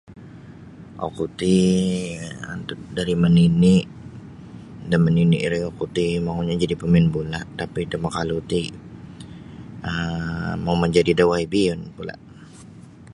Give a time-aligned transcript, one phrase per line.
[1.05, 1.57] oku ti
[2.51, 3.81] antad dari manini'
[4.89, 8.61] damanini' ri oku ti maunyo jadi pamain bola' tapi da makalu ti
[9.91, 11.53] um mau majadi da YB
[11.95, 12.15] pula